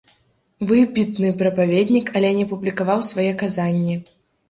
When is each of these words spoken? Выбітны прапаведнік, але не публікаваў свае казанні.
Выбітны 0.71 1.29
прапаведнік, 1.43 2.11
але 2.21 2.35
не 2.41 2.49
публікаваў 2.57 3.09
свае 3.13 3.31
казанні. 3.47 4.05